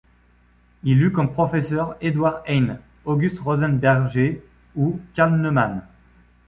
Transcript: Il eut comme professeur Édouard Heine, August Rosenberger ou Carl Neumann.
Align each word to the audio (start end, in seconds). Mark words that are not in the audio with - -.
Il 0.83 1.03
eut 1.03 1.11
comme 1.11 1.31
professeur 1.31 1.95
Édouard 2.01 2.41
Heine, 2.47 2.79
August 3.05 3.37
Rosenberger 3.41 4.43
ou 4.75 4.99
Carl 5.13 5.35
Neumann. 5.39 5.83